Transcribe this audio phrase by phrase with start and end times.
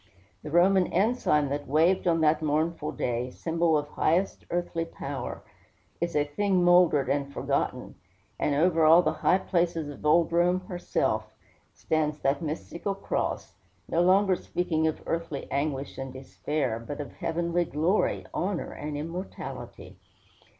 [0.41, 5.43] The Roman ensign that waved on that mournful day, symbol of highest earthly power,
[6.01, 7.93] is a thing mouldered and forgotten;
[8.39, 11.31] and over all the high places of old Rome, herself,
[11.75, 13.53] stands that mystical cross,
[13.87, 19.99] no longer speaking of earthly anguish and despair, but of heavenly glory, honor, and immortality.